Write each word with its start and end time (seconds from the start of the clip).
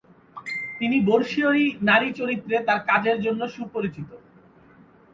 তিনি 0.79 0.97
বর্ষিয়সী 1.01 1.65
নারী 1.81 2.09
চরিত্রে 2.13 2.55
তার 2.67 2.79
কাজের 2.89 3.17
জন্য 3.21 3.41
সুপরিচিত। 3.47 4.09